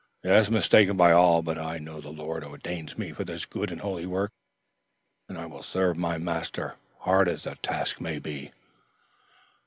[0.23, 3.81] "Yes, mistaken by all; but I know the Lord ordains me for this good and
[3.81, 4.31] holy work,
[5.29, 8.51] and I will serve my Master, hard as the task may be."